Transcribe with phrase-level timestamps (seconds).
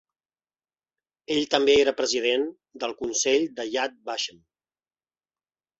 [1.35, 2.49] Ell també era president
[2.85, 4.43] del consell de Yad Vashem.